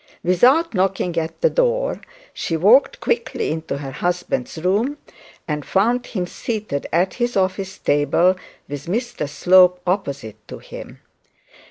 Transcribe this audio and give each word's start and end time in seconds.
Without 0.23 0.73
knocking 0.73 1.15
at 1.19 1.41
the 1.41 1.49
door 1.51 2.01
she 2.33 2.57
walked 2.57 2.99
quickly 2.99 3.51
into 3.51 3.77
her 3.77 3.91
husband's 3.91 4.57
room 4.57 4.97
and 5.47 5.63
found 5.63 6.07
him 6.07 6.25
seated 6.25 6.87
at 6.91 7.13
his 7.21 7.37
office 7.37 7.77
table, 7.77 8.35
with 8.67 8.87
Mr 8.87 9.29
Slope 9.29 9.79
opposite 9.85 10.37
to 10.47 10.57
him. 10.57 11.01